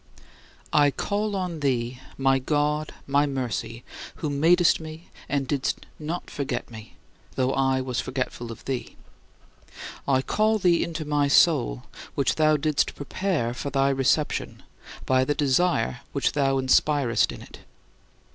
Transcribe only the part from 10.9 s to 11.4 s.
my